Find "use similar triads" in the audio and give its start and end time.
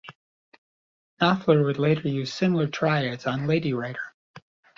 2.07-3.27